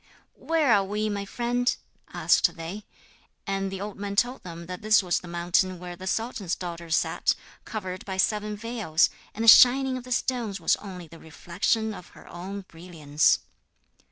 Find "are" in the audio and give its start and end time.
0.73-0.83